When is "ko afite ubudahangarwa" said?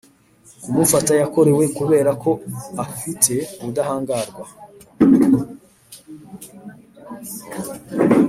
2.23-4.45